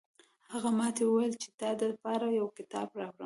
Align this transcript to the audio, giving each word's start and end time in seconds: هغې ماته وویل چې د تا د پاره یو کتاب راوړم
هغې 0.51 0.71
ماته 0.79 1.01
وویل 1.05 1.33
چې 1.41 1.47
د 1.51 1.55
تا 1.59 1.69
د 1.79 1.81
پاره 2.03 2.27
یو 2.39 2.47
کتاب 2.57 2.87
راوړم 2.99 3.17